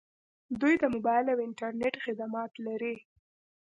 [0.59, 2.95] دوی د موبایل او انټرنیټ خدمات لري.